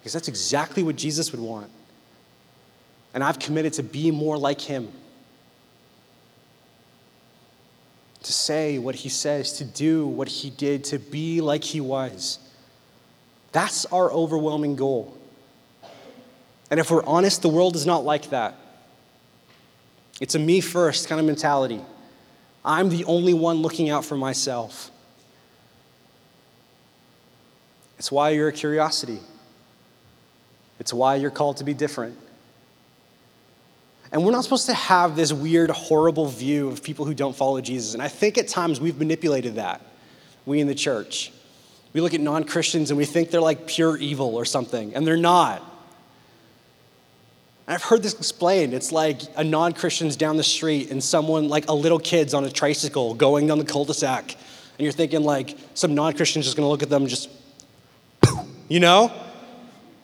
[0.00, 1.70] Because that's exactly what Jesus would want.
[3.12, 4.90] And I've committed to be more like him.
[8.22, 12.38] To say what he says, to do what he did, to be like he was.
[13.52, 15.16] That's our overwhelming goal.
[16.70, 18.54] And if we're honest, the world is not like that.
[20.20, 21.80] It's a me first kind of mentality.
[22.64, 24.90] I'm the only one looking out for myself.
[27.98, 29.18] It's why you're a curiosity.
[30.80, 32.16] It's why you're called to be different.
[34.12, 37.60] And we're not supposed to have this weird, horrible view of people who don't follow
[37.60, 37.94] Jesus.
[37.94, 39.82] And I think at times we've manipulated that,
[40.46, 41.32] we in the church.
[41.92, 45.06] We look at non Christians and we think they're like pure evil or something, and
[45.06, 45.62] they're not.
[47.68, 48.74] I've heard this explained.
[48.74, 52.44] It's like a non Christian's down the street and someone, like a little kid's on
[52.44, 54.32] a tricycle going down the cul de sac.
[54.32, 57.28] And you're thinking, like, some non Christian's just gonna look at them and just,
[58.68, 59.12] you know?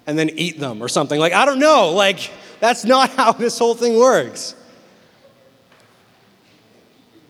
[0.06, 1.18] And then eat them or something.
[1.18, 1.90] Like, I don't know.
[1.90, 4.54] Like, that's not how this whole thing works.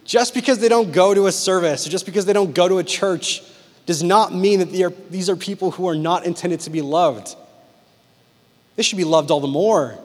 [0.04, 2.78] Just because they don't go to a service or just because they don't go to
[2.78, 3.42] a church
[3.86, 7.34] does not mean that are, these are people who are not intended to be loved.
[8.76, 9.98] They should be loved all the more.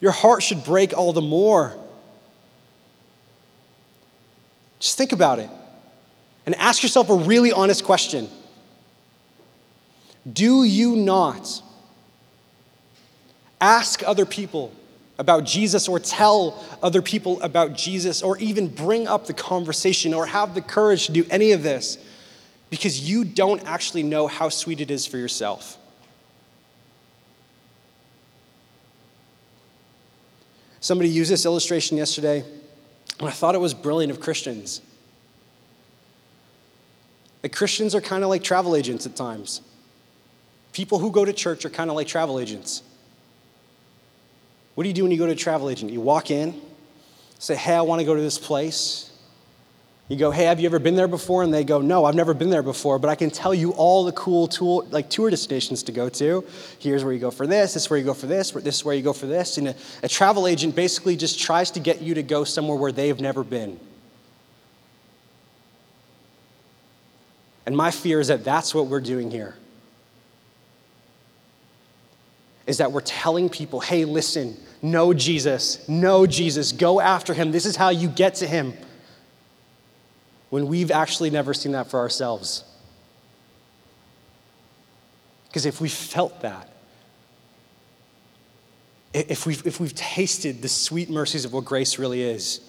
[0.00, 1.76] Your heart should break all the more.
[4.78, 5.50] Just think about it
[6.46, 8.28] and ask yourself a really honest question
[10.30, 11.62] Do you not
[13.60, 14.72] ask other people
[15.18, 20.26] about Jesus or tell other people about Jesus or even bring up the conversation or
[20.26, 21.98] have the courage to do any of this
[22.70, 25.78] because you don't actually know how sweet it is for yourself?
[30.80, 32.44] Somebody used this illustration yesterday,
[33.20, 34.80] and I thought it was brilliant of Christians.
[37.42, 39.60] That Christians are kind of like travel agents at times.
[40.72, 42.82] People who go to church are kind of like travel agents.
[44.74, 45.92] What do you do when you go to a travel agent?
[45.92, 46.60] You walk in,
[47.38, 49.12] say, Hey, I want to go to this place.
[50.12, 51.42] You go, hey, have you ever been there before?
[51.42, 54.04] And they go, no, I've never been there before, but I can tell you all
[54.04, 56.44] the cool tool, like tour destinations to go to.
[56.80, 58.84] Here's where you go for this, this is where you go for this, this is
[58.84, 59.56] where you go for this.
[59.56, 62.92] And a, a travel agent basically just tries to get you to go somewhere where
[62.92, 63.80] they've never been.
[67.64, 69.54] And my fear is that that's what we're doing here.
[72.66, 77.52] Is that we're telling people, hey, listen, know Jesus, know Jesus, go after him.
[77.52, 78.74] This is how you get to him
[80.50, 82.64] when we've actually never seen that for ourselves.
[85.48, 86.68] Because if we felt that,
[89.12, 92.60] if we've, if we've tasted the sweet mercies of what grace really is,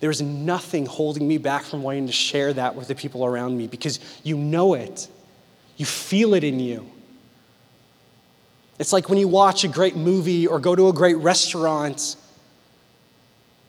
[0.00, 3.66] there's nothing holding me back from wanting to share that with the people around me
[3.66, 5.08] because you know it.
[5.76, 6.90] You feel it in you.
[8.78, 12.16] It's like when you watch a great movie or go to a great restaurant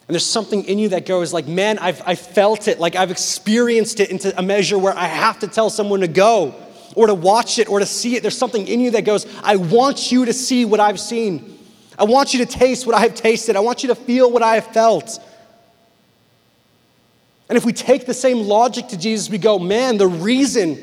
[0.07, 3.11] and there's something in you that goes like, man, I've, I felt it, like I've
[3.11, 6.55] experienced it into a measure where I have to tell someone to go
[6.95, 8.21] or to watch it or to see it.
[8.21, 11.59] There's something in you that goes, I want you to see what I've seen.
[11.99, 13.57] I want you to taste what I've tasted.
[13.57, 15.19] I want you to feel what I have felt.
[17.49, 20.79] And if we take the same logic to Jesus, we go, man, the reason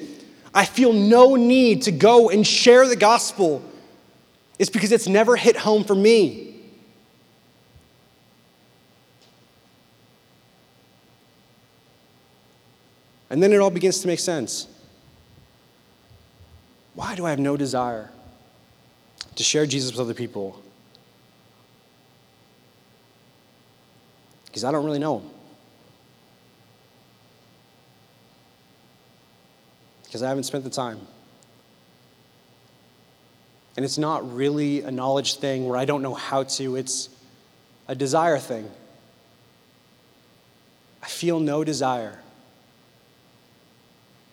[0.52, 3.62] I feel no need to go and share the gospel
[4.58, 6.54] is because it's never hit home for me.
[13.30, 14.68] And then it all begins to make sense.
[16.94, 18.10] Why do I have no desire
[19.34, 20.62] to share Jesus with other people?
[24.46, 25.30] Because I don't really know him.
[30.04, 31.00] Because I haven't spent the time.
[33.76, 37.08] And it's not really a knowledge thing where I don't know how to, it's
[37.88, 38.70] a desire thing.
[41.02, 42.20] I feel no desire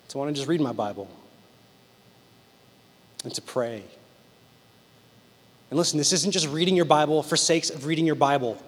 [0.10, 1.10] to want to just read my Bible
[3.24, 3.84] and to pray.
[5.70, 8.62] And listen, this isn't just reading your Bible for sakes of reading your Bible.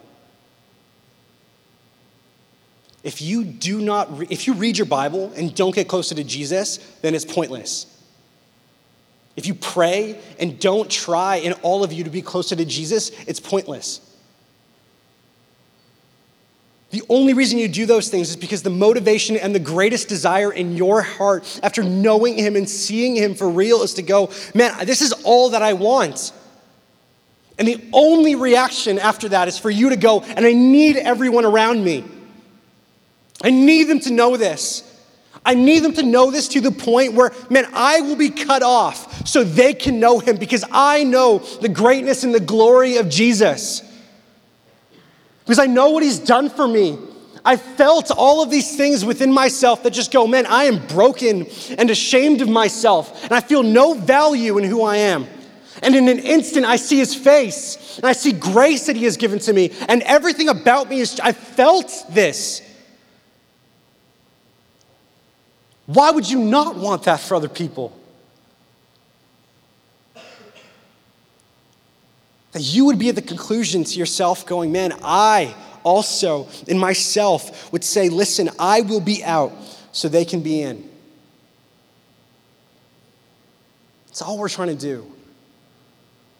[3.03, 6.23] If you do not, re- if you read your Bible and don't get closer to
[6.23, 7.92] Jesus, then it's pointless.
[9.35, 13.11] If you pray and don't try in all of you to be closer to Jesus,
[13.27, 14.01] it's pointless.
[16.91, 20.53] The only reason you do those things is because the motivation and the greatest desire
[20.53, 24.85] in your heart after knowing Him and seeing Him for real is to go, man,
[24.85, 26.31] this is all that I want.
[27.57, 31.45] And the only reaction after that is for you to go, and I need everyone
[31.45, 32.03] around me.
[33.43, 34.92] I need them to know this.
[35.45, 38.63] I need them to know this to the point where, man, I will be cut
[38.63, 43.09] off so they can know him because I know the greatness and the glory of
[43.09, 43.83] Jesus
[45.45, 46.97] because I know what He's done for me.
[47.45, 51.45] I felt all of these things within myself that just go, man, I am broken
[51.77, 55.27] and ashamed of myself, and I feel no value in who I am.
[55.81, 59.17] And in an instant, I see his face, and I see grace that he has
[59.17, 62.61] given to me, and everything about me is, I felt this.
[65.85, 67.97] Why would you not want that for other people?
[72.53, 77.71] That you would be at the conclusion to yourself, going, man, I also in myself
[77.71, 79.53] would say, listen, I will be out
[79.91, 80.89] so they can be in.
[84.07, 85.11] That's all we're trying to do.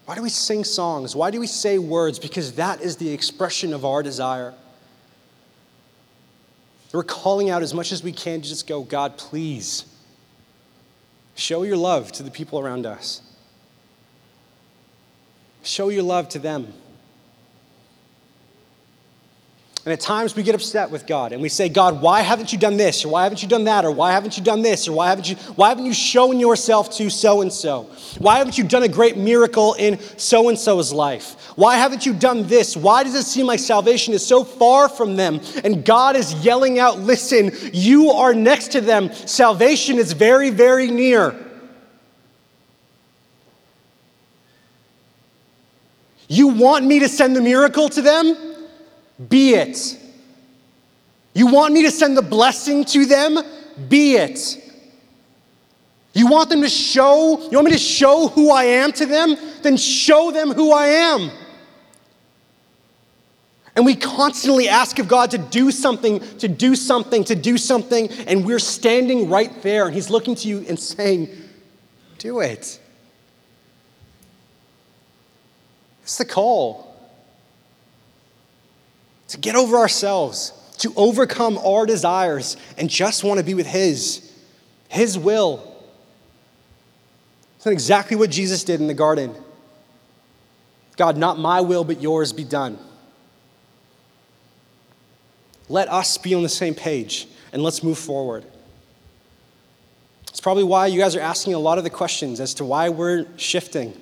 [0.06, 1.16] Why do we sing songs?
[1.16, 2.20] Why do we say words?
[2.20, 4.54] Because that is the expression of our desire.
[6.94, 9.86] We're calling out as much as we can to just go, God, please
[11.36, 13.22] show your love to the people around us.
[15.64, 16.72] Show your love to them.
[19.86, 22.58] And at times we get upset with God and we say, God, why haven't you
[22.58, 23.04] done this?
[23.04, 23.84] Or why haven't you done that?
[23.84, 24.88] Or why haven't you done this?
[24.88, 27.90] Or why haven't you, why haven't you shown yourself to so and so?
[28.18, 31.36] Why haven't you done a great miracle in so and so's life?
[31.58, 32.78] Why haven't you done this?
[32.78, 35.42] Why does it seem like salvation is so far from them?
[35.66, 39.12] And God is yelling out, listen, you are next to them.
[39.14, 41.36] Salvation is very, very near.
[46.30, 48.53] You want me to send the miracle to them?
[49.30, 50.00] Be it.
[51.34, 53.40] You want me to send the blessing to them?
[53.90, 54.60] Be it.
[56.14, 59.36] You want them to show, you want me to show who I am to them?
[59.64, 61.32] Then show them who I am.
[63.76, 68.08] And we constantly ask of God to do something, to do something, to do something,
[68.28, 71.30] and we're standing right there, and He's looking to you and saying,
[72.20, 72.80] Do it.
[76.04, 76.93] It's the call
[79.34, 84.32] to get over ourselves, to overcome our desires, and just want to be with His,
[84.90, 85.76] His will.
[87.56, 89.34] It's exactly what Jesus did in the garden.
[90.98, 92.78] God, not my will, but yours be done.
[95.68, 98.46] Let us be on the same page and let's move forward.
[100.30, 102.90] It's probably why you guys are asking a lot of the questions as to why
[102.90, 104.00] we're shifting.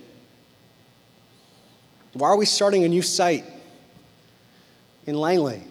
[2.11, 3.45] Why are we starting a new site
[5.05, 5.63] in Langley?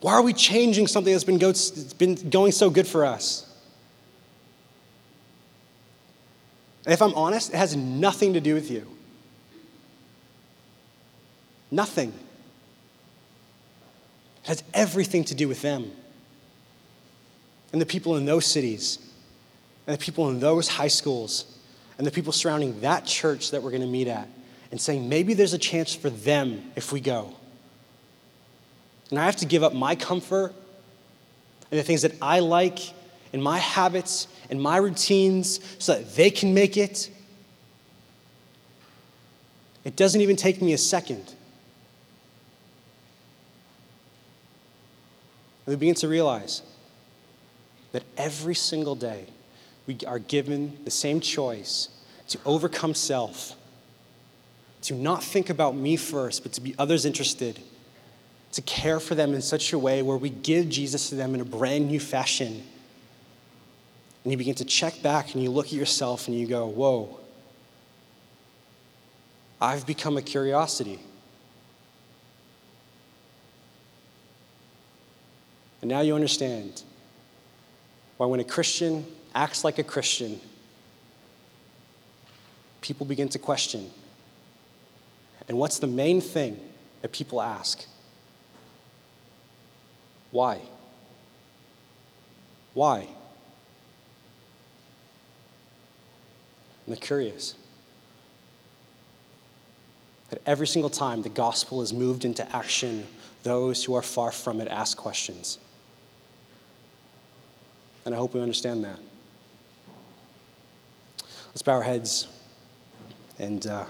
[0.00, 1.52] Why are we changing something that's been, go,
[1.98, 3.46] been going so good for us?
[6.84, 8.86] And if I'm honest, it has nothing to do with you.
[11.70, 12.12] Nothing.
[14.44, 15.90] It has everything to do with them
[17.72, 18.98] and the people in those cities
[19.86, 21.58] and the people in those high schools
[21.98, 24.28] and the people surrounding that church that we're going to meet at
[24.70, 27.34] and saying, maybe there's a chance for them if we go.
[29.10, 30.54] And I have to give up my comfort
[31.70, 32.78] and the things that I like
[33.32, 37.10] and my habits and my routines so that they can make it.
[39.84, 41.34] It doesn't even take me a second.
[45.66, 46.62] And we begin to realize
[47.92, 49.26] that every single day,
[49.86, 51.88] we are given the same choice
[52.28, 53.56] to overcome self,
[54.82, 57.60] to not think about me first, but to be others interested,
[58.52, 61.40] to care for them in such a way where we give Jesus to them in
[61.40, 62.62] a brand new fashion.
[64.24, 67.20] And you begin to check back and you look at yourself and you go, Whoa,
[69.60, 70.98] I've become a curiosity.
[75.82, 76.82] And now you understand
[78.16, 80.40] why when a Christian acts like a Christian,
[82.82, 83.90] people begin to question.
[85.50, 86.60] And what's the main thing
[87.02, 87.84] that people ask?
[90.30, 90.60] Why?
[92.72, 92.98] Why?
[93.00, 93.08] And
[96.86, 97.56] they're curious.
[100.28, 103.08] That every single time the gospel is moved into action,
[103.42, 105.58] those who are far from it ask questions.
[108.04, 109.00] And I hope we understand that.
[111.48, 112.28] Let's bow our heads
[113.40, 113.86] and uh,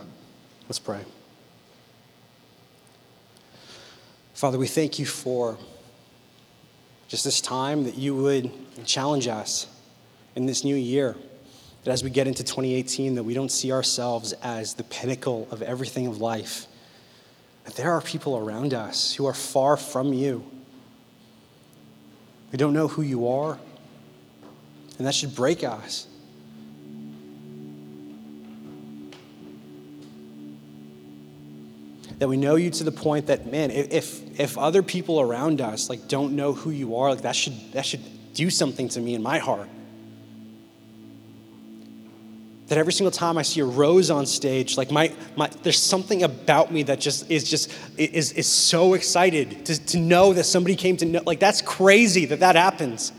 [0.67, 1.05] let's pray.
[4.41, 5.59] Father, we thank you for
[7.09, 8.51] just this time that you would
[8.86, 9.66] challenge us
[10.34, 11.14] in this new year.
[11.84, 15.61] That as we get into 2018, that we don't see ourselves as the pinnacle of
[15.61, 16.68] everything of life.
[17.64, 20.43] That there are people around us who are far from you.
[22.51, 23.59] We don't know who you are.
[24.97, 26.07] And that should break us.
[32.21, 35.91] That we know you to the point that man if if other people around us
[35.91, 38.03] like don't know who you are like that should that should
[38.35, 39.68] do something to me in my heart
[42.71, 46.23] that every single time I see a rose on stage, like my, my there's something
[46.23, 50.77] about me that just is just is, is so excited to, to know that somebody
[50.77, 51.21] came to know.
[51.27, 53.12] Like that's crazy that that happens.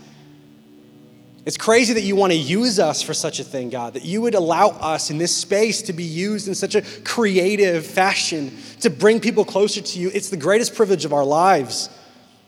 [1.44, 4.22] It's crazy that you want to use us for such a thing, God, that you
[4.22, 8.90] would allow us in this space to be used in such a creative fashion to
[8.90, 10.10] bring people closer to you.
[10.14, 11.88] It's the greatest privilege of our lives.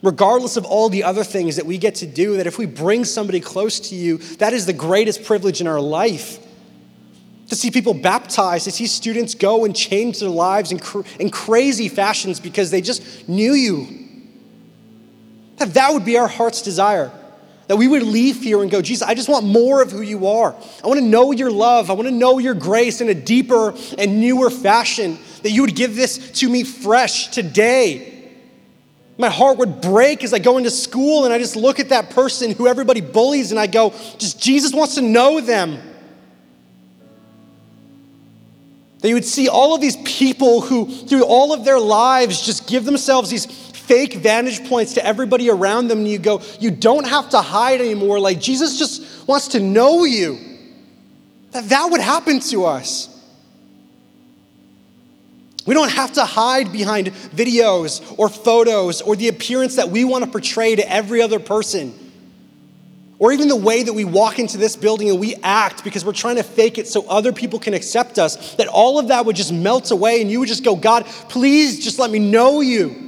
[0.00, 3.04] Regardless of all the other things that we get to do, that if we bring
[3.04, 6.38] somebody close to you, that is the greatest privilege in our life
[7.48, 11.30] to see people baptized, to see students go and change their lives in, cr- in
[11.30, 13.88] crazy fashions because they just knew you.
[15.56, 17.10] That that would be our heart's desire.
[17.66, 20.26] That we would leave here and go, Jesus, I just want more of who you
[20.26, 20.54] are.
[20.82, 21.90] I want to know your love.
[21.90, 25.18] I want to know your grace in a deeper and newer fashion.
[25.42, 28.32] That you would give this to me fresh today.
[29.16, 32.10] My heart would break as I go into school and I just look at that
[32.10, 35.78] person who everybody bullies and I go, just Jesus wants to know them.
[38.98, 42.66] That you would see all of these people who, through all of their lives, just
[42.66, 43.46] give themselves these
[43.86, 47.80] fake vantage points to everybody around them, and you go, You don't have to hide
[47.80, 48.20] anymore.
[48.20, 50.38] Like Jesus just wants to know you.
[51.52, 53.10] That that would happen to us.
[55.66, 60.24] We don't have to hide behind videos or photos or the appearance that we want
[60.24, 61.98] to portray to every other person
[63.18, 66.12] or even the way that we walk into this building and we act because we're
[66.12, 69.36] trying to fake it so other people can accept us, that all of that would
[69.36, 73.03] just melt away and you would just go, God, please just let me know you.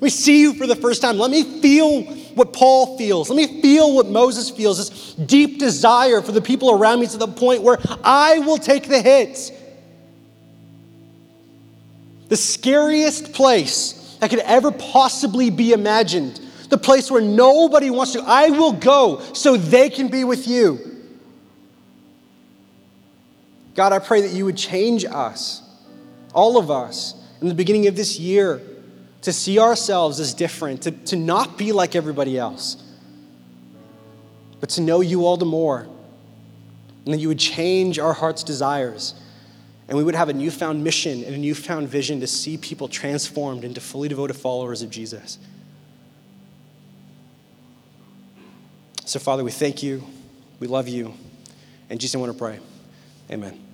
[0.00, 1.18] Let me see you for the first time.
[1.18, 3.28] Let me feel what Paul feels.
[3.28, 7.18] Let me feel what Moses feels this deep desire for the people around me to
[7.18, 9.52] the point where I will take the hit.
[12.30, 16.40] The scariest place that could ever possibly be imagined
[16.70, 18.22] the place where nobody wants to.
[18.24, 20.78] I will go so they can be with you.
[23.74, 25.62] God, I pray that you would change us,
[26.32, 28.62] all of us, in the beginning of this year
[29.22, 32.82] to see ourselves as different, to, to not be like everybody else,
[34.60, 35.86] but to know you all the more.
[37.04, 39.14] And that you would change our heart's desires.
[39.88, 43.64] And we would have a newfound mission and a newfound vision to see people transformed
[43.64, 45.38] into fully devoted followers of Jesus.
[49.06, 50.04] So, Father, we thank you.
[50.60, 51.14] We love you.
[51.88, 52.60] And Jesus, I want to pray.
[53.30, 53.69] Amen.